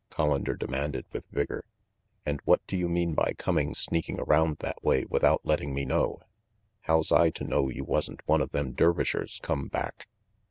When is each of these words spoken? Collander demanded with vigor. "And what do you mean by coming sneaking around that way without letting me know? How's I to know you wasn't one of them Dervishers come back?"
Collander 0.09 0.57
demanded 0.57 1.05
with 1.11 1.27
vigor. 1.31 1.63
"And 2.25 2.41
what 2.43 2.65
do 2.65 2.75
you 2.75 2.89
mean 2.89 3.13
by 3.13 3.33
coming 3.37 3.75
sneaking 3.75 4.19
around 4.19 4.57
that 4.57 4.83
way 4.83 5.05
without 5.05 5.45
letting 5.45 5.75
me 5.75 5.85
know? 5.85 6.21
How's 6.85 7.11
I 7.11 7.29
to 7.29 7.43
know 7.43 7.69
you 7.69 7.83
wasn't 7.83 8.27
one 8.27 8.41
of 8.41 8.49
them 8.49 8.71
Dervishers 8.73 9.39
come 9.43 9.67
back?" 9.67 10.07